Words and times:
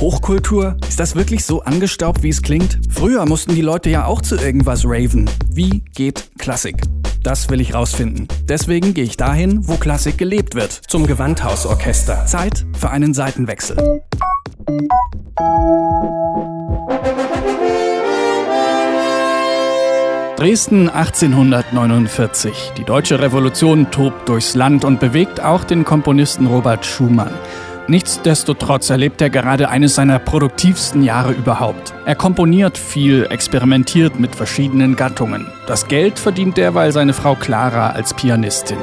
Hochkultur? 0.00 0.76
Ist 0.88 1.00
das 1.00 1.14
wirklich 1.14 1.44
so 1.44 1.62
angestaubt, 1.62 2.22
wie 2.22 2.28
es 2.28 2.42
klingt? 2.42 2.78
Früher 2.90 3.24
mussten 3.24 3.54
die 3.54 3.62
Leute 3.62 3.88
ja 3.88 4.04
auch 4.04 4.20
zu 4.20 4.36
irgendwas 4.36 4.84
raven. 4.84 5.28
Wie 5.48 5.84
geht 5.94 6.30
Klassik? 6.38 6.82
Das 7.22 7.48
will 7.48 7.60
ich 7.60 7.74
rausfinden. 7.74 8.28
Deswegen 8.44 8.92
gehe 8.92 9.04
ich 9.04 9.16
dahin, 9.16 9.66
wo 9.66 9.76
Klassik 9.76 10.18
gelebt 10.18 10.54
wird. 10.54 10.70
Zum 10.72 11.06
Gewandhausorchester. 11.06 12.26
Zeit 12.26 12.66
für 12.78 12.90
einen 12.90 13.14
Seitenwechsel. 13.14 14.02
Dresden 20.36 20.90
1849. 20.90 22.72
Die 22.76 22.84
deutsche 22.84 23.18
Revolution 23.20 23.90
tobt 23.90 24.28
durchs 24.28 24.54
Land 24.54 24.84
und 24.84 25.00
bewegt 25.00 25.40
auch 25.40 25.64
den 25.64 25.86
Komponisten 25.86 26.46
Robert 26.46 26.84
Schumann. 26.84 27.32
Nichtsdestotrotz 27.88 28.90
erlebt 28.90 29.22
er 29.22 29.30
gerade 29.30 29.68
eines 29.68 29.94
seiner 29.94 30.18
produktivsten 30.18 31.04
Jahre 31.04 31.32
überhaupt. 31.32 31.94
Er 32.04 32.16
komponiert 32.16 32.78
viel, 32.78 33.26
experimentiert 33.30 34.18
mit 34.18 34.34
verschiedenen 34.34 34.96
Gattungen. 34.96 35.46
Das 35.68 35.86
Geld 35.86 36.18
verdient 36.18 36.58
er, 36.58 36.74
weil 36.74 36.90
seine 36.90 37.12
Frau 37.12 37.36
Clara 37.36 37.90
als 37.90 38.12
Pianistin. 38.12 38.78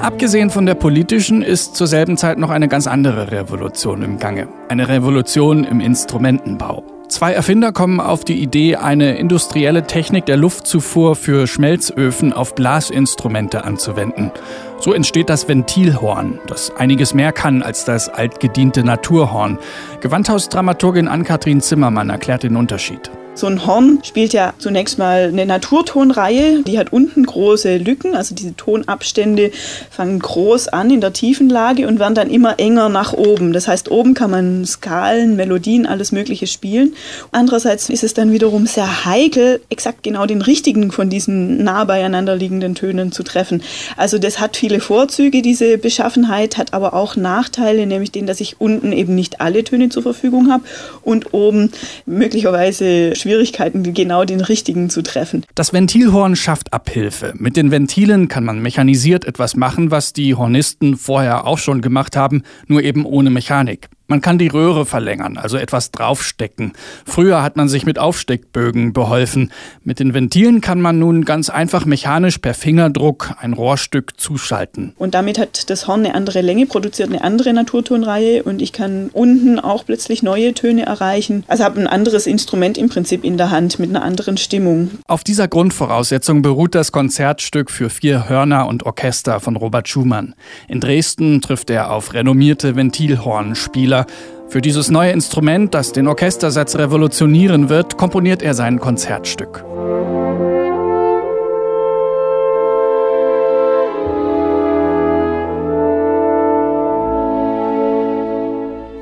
Abgesehen 0.00 0.48
von 0.48 0.64
der 0.64 0.74
politischen 0.74 1.42
ist 1.42 1.76
zur 1.76 1.86
selben 1.86 2.16
Zeit 2.16 2.38
noch 2.38 2.50
eine 2.50 2.68
ganz 2.68 2.86
andere 2.86 3.30
Revolution 3.30 4.02
im 4.02 4.18
Gange. 4.18 4.48
Eine 4.68 4.88
Revolution 4.88 5.64
im 5.64 5.80
Instrumentenbau. 5.80 6.97
Zwei 7.08 7.32
Erfinder 7.32 7.72
kommen 7.72 8.00
auf 8.00 8.22
die 8.22 8.40
Idee, 8.42 8.76
eine 8.76 9.16
industrielle 9.16 9.86
Technik 9.86 10.26
der 10.26 10.36
Luftzufuhr 10.36 11.16
für 11.16 11.46
Schmelzöfen 11.46 12.34
auf 12.34 12.54
Blasinstrumente 12.54 13.64
anzuwenden. 13.64 14.30
So 14.78 14.92
entsteht 14.92 15.30
das 15.30 15.48
Ventilhorn, 15.48 16.38
das 16.46 16.70
einiges 16.76 17.14
mehr 17.14 17.32
kann 17.32 17.62
als 17.62 17.86
das 17.86 18.10
altgediente 18.10 18.84
Naturhorn. 18.84 19.58
Gewandhausdramaturgin 20.02 21.08
Ann-Kathrin 21.08 21.62
Zimmermann 21.62 22.10
erklärt 22.10 22.42
den 22.42 22.56
Unterschied. 22.56 23.10
So 23.38 23.46
ein 23.46 23.64
Horn 23.64 24.00
spielt 24.02 24.32
ja 24.32 24.52
zunächst 24.58 24.98
mal 24.98 25.28
eine 25.28 25.46
Naturtonreihe, 25.46 26.64
die 26.64 26.76
hat 26.76 26.92
unten 26.92 27.24
große 27.24 27.76
Lücken, 27.76 28.16
also 28.16 28.34
diese 28.34 28.56
Tonabstände 28.56 29.52
fangen 29.92 30.18
groß 30.18 30.66
an 30.66 30.90
in 30.90 31.00
der 31.00 31.12
tiefen 31.12 31.48
Lage 31.48 31.86
und 31.86 32.00
werden 32.00 32.16
dann 32.16 32.30
immer 32.30 32.58
enger 32.58 32.88
nach 32.88 33.12
oben. 33.12 33.52
Das 33.52 33.68
heißt, 33.68 33.92
oben 33.92 34.14
kann 34.14 34.32
man 34.32 34.66
Skalen, 34.66 35.36
Melodien, 35.36 35.86
alles 35.86 36.10
Mögliche 36.10 36.48
spielen. 36.48 36.94
Andererseits 37.30 37.88
ist 37.90 38.02
es 38.02 38.12
dann 38.12 38.32
wiederum 38.32 38.66
sehr 38.66 39.04
heikel, 39.04 39.60
exakt 39.70 40.02
genau 40.02 40.26
den 40.26 40.42
richtigen 40.42 40.90
von 40.90 41.08
diesen 41.08 41.62
nah 41.62 41.84
beieinander 41.84 42.34
liegenden 42.34 42.74
Tönen 42.74 43.12
zu 43.12 43.22
treffen. 43.22 43.62
Also 43.96 44.18
das 44.18 44.40
hat 44.40 44.56
viele 44.56 44.80
Vorzüge, 44.80 45.42
diese 45.42 45.78
Beschaffenheit, 45.78 46.58
hat 46.58 46.74
aber 46.74 46.92
auch 46.92 47.14
Nachteile, 47.14 47.86
nämlich 47.86 48.10
den, 48.10 48.26
dass 48.26 48.40
ich 48.40 48.60
unten 48.60 48.90
eben 48.90 49.14
nicht 49.14 49.40
alle 49.40 49.62
Töne 49.62 49.90
zur 49.90 50.02
Verfügung 50.02 50.50
habe 50.50 50.64
und 51.02 51.32
oben 51.32 51.70
möglicherweise 52.04 53.14
Schwierigkeiten, 53.28 53.92
genau 53.92 54.24
den 54.24 54.40
richtigen 54.40 54.88
zu 54.88 55.02
treffen. 55.02 55.44
Das 55.54 55.74
Ventilhorn 55.74 56.34
schafft 56.34 56.72
Abhilfe. 56.72 57.34
Mit 57.36 57.58
den 57.58 57.70
Ventilen 57.70 58.28
kann 58.28 58.42
man 58.42 58.62
mechanisiert 58.62 59.26
etwas 59.26 59.54
machen, 59.54 59.90
was 59.90 60.14
die 60.14 60.34
Hornisten 60.34 60.96
vorher 60.96 61.46
auch 61.46 61.58
schon 61.58 61.82
gemacht 61.82 62.16
haben, 62.16 62.42
nur 62.68 62.82
eben 62.82 63.04
ohne 63.04 63.28
Mechanik. 63.28 63.90
Man 64.10 64.22
kann 64.22 64.38
die 64.38 64.48
Röhre 64.48 64.86
verlängern, 64.86 65.36
also 65.36 65.58
etwas 65.58 65.90
draufstecken. 65.90 66.72
Früher 67.04 67.42
hat 67.42 67.58
man 67.58 67.68
sich 67.68 67.84
mit 67.84 67.98
Aufsteckbögen 67.98 68.94
beholfen. 68.94 69.52
Mit 69.84 70.00
den 70.00 70.14
Ventilen 70.14 70.62
kann 70.62 70.80
man 70.80 70.98
nun 70.98 71.26
ganz 71.26 71.50
einfach 71.50 71.84
mechanisch 71.84 72.38
per 72.38 72.54
Fingerdruck 72.54 73.34
ein 73.38 73.52
Rohrstück 73.52 74.18
zuschalten. 74.18 74.94
Und 74.96 75.12
damit 75.12 75.38
hat 75.38 75.68
das 75.68 75.86
Horn 75.86 76.06
eine 76.06 76.14
andere 76.14 76.40
Länge, 76.40 76.64
produziert 76.64 77.10
eine 77.10 77.22
andere 77.22 77.52
Naturtonreihe 77.52 78.44
und 78.44 78.62
ich 78.62 78.72
kann 78.72 79.10
unten 79.12 79.60
auch 79.60 79.84
plötzlich 79.84 80.22
neue 80.22 80.54
Töne 80.54 80.86
erreichen. 80.86 81.44
Also 81.46 81.64
habe 81.64 81.78
ein 81.78 81.86
anderes 81.86 82.26
Instrument 82.26 82.78
im 82.78 82.88
Prinzip 82.88 83.24
in 83.24 83.36
der 83.36 83.50
Hand 83.50 83.78
mit 83.78 83.90
einer 83.90 84.02
anderen 84.02 84.38
Stimmung. 84.38 84.90
Auf 85.06 85.22
dieser 85.22 85.48
Grundvoraussetzung 85.48 86.40
beruht 86.40 86.74
das 86.74 86.92
Konzertstück 86.92 87.70
für 87.70 87.90
vier 87.90 88.26
Hörner 88.26 88.68
und 88.68 88.86
Orchester 88.86 89.38
von 89.40 89.56
Robert 89.56 89.86
Schumann. 89.86 90.34
In 90.66 90.80
Dresden 90.80 91.42
trifft 91.42 91.68
er 91.68 91.90
auf 91.90 92.14
renommierte 92.14 92.74
Ventilhornspieler 92.74 93.97
Orchester. 93.98 94.06
Für 94.48 94.62
dieses 94.62 94.90
neue 94.90 95.12
Instrument, 95.12 95.74
das 95.74 95.92
den 95.92 96.08
Orchestersatz 96.08 96.76
revolutionieren 96.76 97.68
wird, 97.68 97.98
komponiert 97.98 98.42
er 98.42 98.54
sein 98.54 98.80
Konzertstück. 98.80 99.62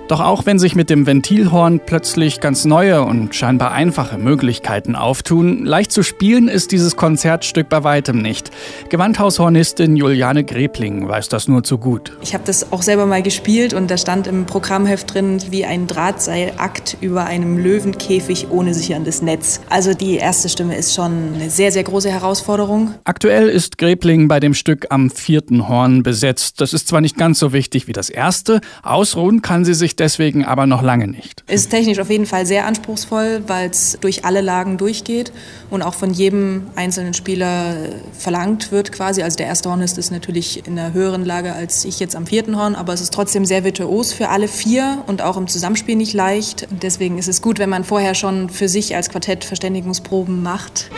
Doch 0.09 0.21
auch 0.21 0.47
wenn 0.47 0.61
sich 0.61 0.77
mit 0.77 0.89
dem 0.89 1.05
Ventilhorn 1.05 1.81
plötzlich 1.85 2.39
ganz 2.39 2.65
neue 2.65 3.03
und 3.03 3.35
scheinbar 3.35 3.73
einfache 3.73 4.19
Möglichkeiten 4.19 4.95
auftun, 4.95 5.65
leicht 5.65 5.91
zu 5.91 6.05
spielen 6.05 6.47
ist 6.47 6.71
dieses 6.71 6.95
Konzertstück 6.95 7.69
bei 7.69 7.83
weitem 7.83 8.23
nicht. 8.23 8.53
Gewandhaushornistin 8.89 9.97
Juliane 9.97 10.45
Grebling 10.45 11.09
weiß 11.09 11.29
das 11.29 11.49
nur 11.49 11.65
zu 11.65 11.79
gut. 11.79 12.17
Ich 12.23 12.35
habe 12.35 12.45
das 12.47 12.73
auch 12.73 12.83
selber 12.83 13.07
mal 13.07 13.21
gespielt 13.21 13.75
und 13.75 13.91
da 13.91 13.99
stand 13.99 14.29
im 14.29 14.47
Programmheft 14.47 15.13
drin 15.13 15.39
wie 15.51 15.65
ein 15.65 15.89
Drahtseilakt 15.89 16.99
über 17.01 17.25
einem 17.25 17.59
Löwenkäfig 17.59 18.49
ohne 18.51 18.75
sicherndes 18.75 19.23
Netz. 19.23 19.61
Also 19.71 19.93
die 19.93 20.19
erste 20.19 20.49
Stimme 20.49 20.77
ist 20.77 20.95
schon 20.95 21.35
eine 21.35 21.51
sehr, 21.51 21.73
sehr 21.73 21.83
große 21.83 22.11
Herausforderung. 22.11 22.95
Aktuell 23.03 23.49
ist 23.49 23.77
Grebling 23.77 24.29
bei 24.29 24.39
dem 24.39 24.55
Stück 24.55 24.87
am 24.91 25.11
vierten 25.11 25.67
Horn 25.69 26.05
besetzt. 26.05 26.61
Das 26.61 26.73
ist 26.73 26.87
zwar 26.87 27.01
nicht 27.01 27.19
ganz 27.19 27.41
so 27.41 27.53
wichtig 27.53 27.89
wie 27.89 27.93
das 27.93 28.09
erste, 28.09 28.61
ausruhen 28.85 29.43
kann 29.43 29.65
sie 29.65 29.75
sich 29.75 29.96
deswegen 29.99 30.45
aber 30.45 30.67
noch 30.67 30.83
lange 30.83 31.09
nicht. 31.09 31.43
Ist 31.49 31.71
technisch 31.71 31.99
auf 31.99 32.11
jeden 32.11 32.27
Fall 32.27 32.47
sehr 32.47 32.67
anspruchsvoll, 32.67 33.43
weil 33.47 33.71
es 33.71 33.99
durch 34.01 34.25
alle 34.25 34.41
Lagen 34.41 34.77
durchgeht 34.77 35.33
und 35.71 35.83
auch 35.83 35.95
von 35.95 36.13
jedem 36.13 36.67
einzelnen 36.77 37.15
Spieler 37.15 37.77
verlangt 38.17 38.73
wird 38.73 38.93
quasi. 38.93 39.23
Also 39.23 39.37
der 39.37 39.47
erste 39.47 39.71
Hornist 39.71 39.99
ist 39.99 40.11
natürlich 40.11 40.67
in 40.67 40.79
einer 40.79 40.93
höheren 40.93 41.25
Lage 41.25 41.53
als 41.53 41.85
ich 41.85 42.01
jetzt 42.01 42.17
am 42.17 42.27
vierten 42.27 42.57
Horn, 42.57 42.75
aber 42.75 42.93
es 42.93 43.01
ist 43.01 43.13
trotzdem 43.13 43.45
sehr 43.45 43.65
virtuos 43.65 44.13
für 44.13 44.29
alle 44.29 44.49
vier 44.49 45.03
und 45.07 45.23
auch 45.23 45.37
im 45.37 45.49
Zusammenspiel 45.49 45.97
nicht 45.97 46.13
leicht. 46.13 46.69
Deswegen 46.71 47.19
ist 47.19 47.29
es 47.29 47.43
gut, 47.43 47.59
wenn 47.59 47.71
man 47.71 47.85
vorher 47.85 48.15
schon 48.15 48.51
für 48.51 48.69
sich 48.69 48.95
als 48.95 49.11
Quartett 49.11 49.45
Verständigungsproben 49.45 50.43
macht. 50.43 50.91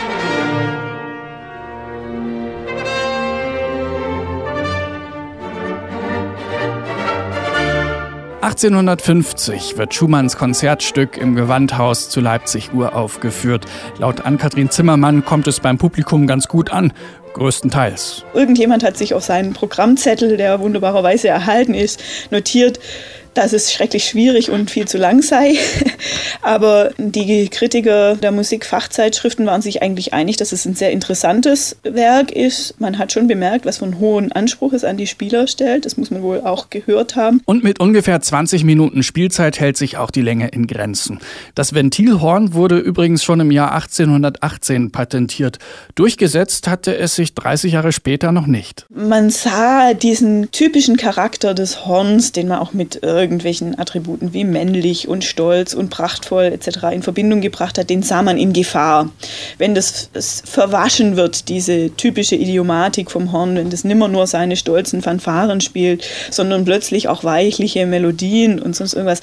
1850 8.49 9.77
wird 9.77 9.93
Schumanns 9.93 10.35
Konzertstück 10.35 11.17
im 11.17 11.35
Gewandhaus 11.35 12.09
zu 12.09 12.19
Leipzig 12.19 12.73
uraufgeführt. 12.73 13.67
Laut 13.99 14.25
Ann-Kathrin 14.25 14.71
Zimmermann 14.71 15.23
kommt 15.23 15.47
es 15.47 15.59
beim 15.59 15.77
Publikum 15.77 16.25
ganz 16.25 16.47
gut 16.47 16.71
an. 16.71 16.91
Größtenteils. 17.33 18.23
Irgendjemand 18.33 18.83
hat 18.83 18.97
sich 18.97 19.13
auf 19.13 19.23
seinen 19.23 19.53
Programmzettel, 19.53 20.35
der 20.35 20.59
wunderbarerweise 20.61 21.27
erhalten 21.27 21.75
ist, 21.75 22.01
notiert, 22.31 22.79
dass 23.33 23.53
es 23.53 23.71
schrecklich 23.71 24.05
schwierig 24.05 24.49
und 24.49 24.71
viel 24.71 24.87
zu 24.87 24.97
lang 24.97 25.21
sei. 25.21 25.55
Aber 26.41 26.91
die 26.97 27.47
Kritiker 27.49 28.15
der 28.15 28.31
Musikfachzeitschriften 28.31 29.45
waren 29.45 29.61
sich 29.61 29.81
eigentlich 29.81 30.13
einig, 30.13 30.37
dass 30.37 30.51
es 30.51 30.65
ein 30.65 30.75
sehr 30.75 30.91
interessantes 30.91 31.77
Werk 31.83 32.31
ist. 32.31 32.79
Man 32.79 32.97
hat 32.97 33.11
schon 33.11 33.27
bemerkt, 33.27 33.65
was 33.65 33.79
für 33.79 33.85
einen 33.85 33.99
hohen 33.99 34.31
Anspruch 34.31 34.73
es 34.73 34.83
an 34.83 34.97
die 34.97 35.07
Spieler 35.07 35.47
stellt. 35.47 35.85
Das 35.85 35.97
muss 35.97 36.11
man 36.11 36.21
wohl 36.21 36.41
auch 36.41 36.69
gehört 36.69 37.15
haben. 37.15 37.41
Und 37.45 37.63
mit 37.63 37.79
ungefähr 37.79 38.19
20 38.21 38.63
Minuten 38.63 39.03
Spielzeit 39.03 39.59
hält 39.59 39.77
sich 39.77 39.97
auch 39.97 40.11
die 40.11 40.21
Länge 40.21 40.49
in 40.49 40.67
Grenzen. 40.67 41.19
Das 41.55 41.73
Ventilhorn 41.73 42.53
wurde 42.53 42.77
übrigens 42.77 43.23
schon 43.23 43.39
im 43.39 43.51
Jahr 43.51 43.73
1818 43.73 44.91
patentiert. 44.91 45.59
Durchgesetzt 45.95 46.67
hatte 46.67 46.97
es 46.97 47.15
sich 47.15 47.33
30 47.33 47.73
Jahre 47.73 47.91
später 47.91 48.31
noch 48.31 48.47
nicht. 48.47 48.85
Man 48.89 49.29
sah 49.29 49.93
diesen 49.93 50.51
typischen 50.51 50.97
Charakter 50.97 51.53
des 51.53 51.85
Horns, 51.85 52.31
den 52.31 52.47
man 52.47 52.59
auch 52.59 52.73
mit 52.73 53.03
äh, 53.03 53.18
irgendwelchen 53.19 53.77
Attributen 53.77 54.33
wie 54.33 54.43
männlich 54.43 55.07
und 55.07 55.23
stolz 55.23 55.73
und 55.73 55.89
prachtvoll 55.89 56.45
etc. 56.45 56.83
in 56.93 57.03
Verbindung 57.03 57.41
gebracht 57.41 57.77
hat, 57.77 57.89
den 57.89 58.03
sah 58.03 58.21
man 58.21 58.37
in 58.37 58.53
Gefahr. 58.53 59.09
Wenn 59.57 59.75
das 59.75 60.09
verwaschen 60.45 61.15
wird, 61.15 61.49
diese 61.49 61.95
typische 61.95 62.35
Idiomatik 62.35 63.11
vom 63.11 63.31
Horn, 63.31 63.55
wenn 63.55 63.69
das 63.69 63.83
nimmer 63.83 64.07
nur 64.07 64.27
seine 64.27 64.55
stolzen 64.55 65.01
Fanfaren 65.01 65.61
spielt, 65.61 66.03
sondern 66.31 66.65
plötzlich 66.65 67.07
auch 67.07 67.23
weichliche 67.23 67.85
Melodien 67.85 68.59
und 68.59 68.75
sonst 68.75 68.93
irgendwas. 68.93 69.21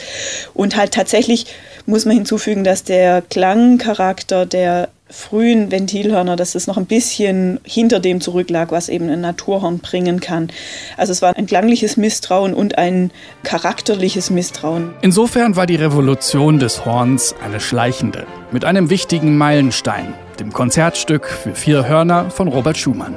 Und 0.54 0.76
halt 0.76 0.92
tatsächlich 0.92 1.46
muss 1.86 2.04
man 2.04 2.16
hinzufügen, 2.16 2.64
dass 2.64 2.84
der 2.84 3.22
Klangcharakter 3.22 4.46
der 4.46 4.88
frühen 5.08 5.70
Ventilhörner, 5.70 6.36
dass 6.36 6.54
es 6.54 6.66
noch 6.66 6.76
ein 6.76 6.86
bisschen 6.86 7.60
hinter 7.64 8.00
dem 8.00 8.20
zurücklag, 8.20 8.72
was 8.72 8.88
eben 8.88 9.08
ein 9.08 9.20
Naturhorn 9.20 9.78
bringen 9.78 10.20
kann. 10.20 10.48
Also 10.96 11.12
es 11.12 11.22
war 11.22 11.36
ein 11.36 11.46
klangliches 11.46 11.96
Misstrauen 11.96 12.54
und 12.54 12.76
ein 12.76 13.12
charakterliches 13.44 14.30
Misstrauen. 14.30 14.94
Insofern 15.02 15.54
war 15.54 15.66
die 15.66 15.76
Revolution 15.76 16.58
des 16.58 16.84
Horns 16.84 17.34
eine 17.44 17.60
schleichende, 17.60 18.26
mit 18.50 18.64
einem 18.64 18.90
wichtigen 18.90 19.38
Meilenstein, 19.38 20.14
dem 20.40 20.52
Konzertstück 20.52 21.26
für 21.28 21.54
vier 21.54 21.86
Hörner 21.86 22.30
von 22.30 22.48
Robert 22.48 22.76
Schumann. 22.76 23.16